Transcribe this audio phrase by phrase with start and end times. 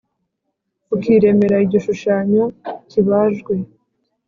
[0.95, 2.43] ukiremera igishushanyo
[2.89, 3.53] kibajwe,